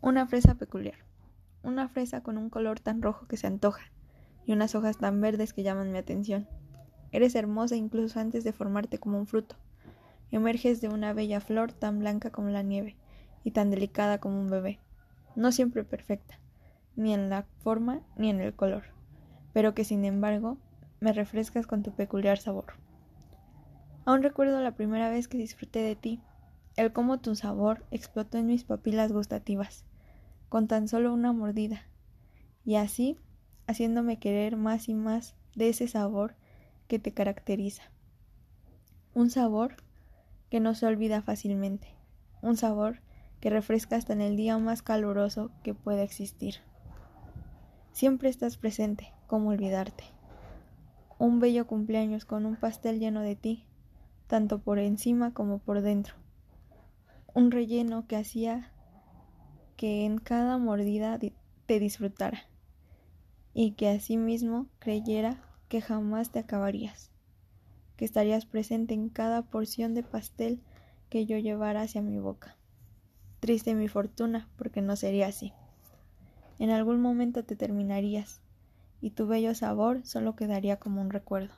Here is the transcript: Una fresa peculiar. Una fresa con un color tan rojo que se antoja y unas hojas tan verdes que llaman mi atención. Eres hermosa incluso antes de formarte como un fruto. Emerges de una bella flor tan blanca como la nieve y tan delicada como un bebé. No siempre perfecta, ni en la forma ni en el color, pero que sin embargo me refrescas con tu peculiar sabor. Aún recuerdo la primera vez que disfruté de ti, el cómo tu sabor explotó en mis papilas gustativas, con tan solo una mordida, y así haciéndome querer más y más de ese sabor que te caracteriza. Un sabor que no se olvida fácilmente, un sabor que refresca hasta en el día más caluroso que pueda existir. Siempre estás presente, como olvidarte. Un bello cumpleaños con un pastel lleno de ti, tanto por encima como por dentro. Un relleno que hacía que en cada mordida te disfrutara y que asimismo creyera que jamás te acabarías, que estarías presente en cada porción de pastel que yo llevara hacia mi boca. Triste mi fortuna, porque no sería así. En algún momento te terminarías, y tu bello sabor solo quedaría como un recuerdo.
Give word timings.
Una 0.00 0.28
fresa 0.28 0.54
peculiar. 0.54 0.94
Una 1.64 1.88
fresa 1.88 2.22
con 2.22 2.38
un 2.38 2.50
color 2.50 2.78
tan 2.78 3.02
rojo 3.02 3.26
que 3.26 3.36
se 3.36 3.48
antoja 3.48 3.90
y 4.46 4.52
unas 4.52 4.76
hojas 4.76 4.96
tan 4.96 5.20
verdes 5.20 5.52
que 5.52 5.64
llaman 5.64 5.90
mi 5.90 5.98
atención. 5.98 6.48
Eres 7.10 7.34
hermosa 7.34 7.74
incluso 7.74 8.20
antes 8.20 8.44
de 8.44 8.52
formarte 8.52 8.98
como 8.98 9.18
un 9.18 9.26
fruto. 9.26 9.56
Emerges 10.30 10.80
de 10.80 10.88
una 10.88 11.14
bella 11.14 11.40
flor 11.40 11.72
tan 11.72 11.98
blanca 11.98 12.30
como 12.30 12.48
la 12.50 12.62
nieve 12.62 12.96
y 13.42 13.50
tan 13.50 13.70
delicada 13.70 14.18
como 14.18 14.40
un 14.40 14.48
bebé. 14.48 14.78
No 15.34 15.50
siempre 15.50 15.82
perfecta, 15.82 16.38
ni 16.94 17.12
en 17.12 17.28
la 17.28 17.46
forma 17.58 18.00
ni 18.16 18.30
en 18.30 18.40
el 18.40 18.54
color, 18.54 18.84
pero 19.52 19.74
que 19.74 19.82
sin 19.82 20.04
embargo 20.04 20.58
me 21.00 21.12
refrescas 21.12 21.66
con 21.66 21.82
tu 21.82 21.90
peculiar 21.92 22.38
sabor. 22.38 22.74
Aún 24.04 24.22
recuerdo 24.22 24.60
la 24.60 24.76
primera 24.76 25.10
vez 25.10 25.26
que 25.26 25.38
disfruté 25.38 25.80
de 25.80 25.96
ti, 25.96 26.20
el 26.78 26.92
cómo 26.92 27.18
tu 27.18 27.34
sabor 27.34 27.84
explotó 27.90 28.38
en 28.38 28.46
mis 28.46 28.62
papilas 28.62 29.10
gustativas, 29.10 29.84
con 30.48 30.68
tan 30.68 30.86
solo 30.86 31.12
una 31.12 31.32
mordida, 31.32 31.82
y 32.64 32.76
así 32.76 33.18
haciéndome 33.66 34.20
querer 34.20 34.56
más 34.56 34.88
y 34.88 34.94
más 34.94 35.34
de 35.56 35.70
ese 35.70 35.88
sabor 35.88 36.36
que 36.86 37.00
te 37.00 37.12
caracteriza. 37.12 37.82
Un 39.12 39.28
sabor 39.28 39.74
que 40.50 40.60
no 40.60 40.76
se 40.76 40.86
olvida 40.86 41.20
fácilmente, 41.20 41.88
un 42.42 42.56
sabor 42.56 43.00
que 43.40 43.50
refresca 43.50 43.96
hasta 43.96 44.12
en 44.12 44.20
el 44.20 44.36
día 44.36 44.56
más 44.58 44.82
caluroso 44.82 45.50
que 45.64 45.74
pueda 45.74 46.04
existir. 46.04 46.58
Siempre 47.90 48.28
estás 48.28 48.56
presente, 48.56 49.12
como 49.26 49.50
olvidarte. 49.50 50.04
Un 51.18 51.40
bello 51.40 51.66
cumpleaños 51.66 52.24
con 52.24 52.46
un 52.46 52.54
pastel 52.54 53.00
lleno 53.00 53.22
de 53.22 53.34
ti, 53.34 53.64
tanto 54.28 54.60
por 54.60 54.78
encima 54.78 55.34
como 55.34 55.58
por 55.58 55.80
dentro. 55.80 56.14
Un 57.38 57.52
relleno 57.52 58.04
que 58.08 58.16
hacía 58.16 58.72
que 59.76 60.04
en 60.04 60.18
cada 60.18 60.58
mordida 60.58 61.20
te 61.66 61.78
disfrutara 61.78 62.48
y 63.54 63.74
que 63.74 63.88
asimismo 63.90 64.66
creyera 64.80 65.40
que 65.68 65.80
jamás 65.80 66.32
te 66.32 66.40
acabarías, 66.40 67.12
que 67.96 68.04
estarías 68.04 68.44
presente 68.44 68.94
en 68.94 69.08
cada 69.08 69.42
porción 69.42 69.94
de 69.94 70.02
pastel 70.02 70.60
que 71.10 71.26
yo 71.26 71.38
llevara 71.38 71.82
hacia 71.82 72.02
mi 72.02 72.18
boca. 72.18 72.56
Triste 73.38 73.76
mi 73.76 73.86
fortuna, 73.86 74.48
porque 74.56 74.82
no 74.82 74.96
sería 74.96 75.28
así. 75.28 75.52
En 76.58 76.70
algún 76.70 77.00
momento 77.00 77.44
te 77.44 77.54
terminarías, 77.54 78.40
y 79.00 79.10
tu 79.10 79.28
bello 79.28 79.54
sabor 79.54 80.04
solo 80.04 80.34
quedaría 80.34 80.80
como 80.80 81.00
un 81.00 81.10
recuerdo. 81.10 81.54